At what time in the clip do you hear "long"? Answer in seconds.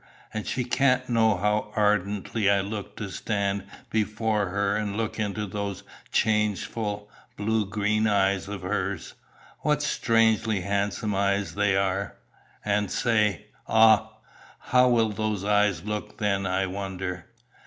2.61-2.85